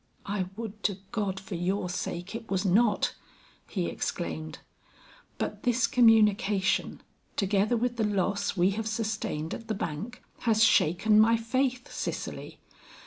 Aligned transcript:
"I 0.25 0.47
would 0.55 0.81
to 0.85 0.97
God 1.11 1.39
for 1.39 1.53
your 1.53 1.87
sake, 1.87 2.33
it 2.33 2.49
was 2.49 2.65
not!" 2.65 3.13
he 3.67 3.85
exclaimed. 3.85 4.57
"But 5.37 5.61
this 5.61 5.85
communication 5.85 7.03
together 7.35 7.77
with 7.77 7.97
the 7.97 8.03
loss 8.03 8.57
we 8.57 8.71
have 8.71 8.87
sustained 8.87 9.53
at 9.53 9.67
the 9.67 9.75
bank, 9.75 10.23
has 10.39 10.63
shaken 10.63 11.19
my 11.19 11.37
faith, 11.37 11.91
Cicely. 11.91 12.57